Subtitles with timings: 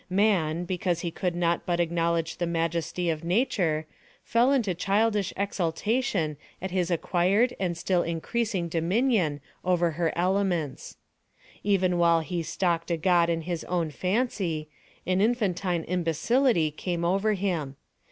[0.09, 3.85] Man, because he could not but acknowledge the majesty of Nature,
[4.23, 10.97] fell into childish exultation at his acquired and still increasing dominion over her elements.
[11.63, 14.69] Even while he stalked a God in his own fancy,
[15.05, 17.75] an infantine imbecility came over him.